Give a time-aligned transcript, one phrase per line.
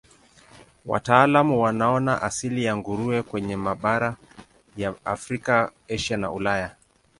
[0.85, 4.15] Wataalamu wanaona asili ya nguruwe kwenye mabara
[4.77, 6.75] ya Afrika, Asia na Ulaya.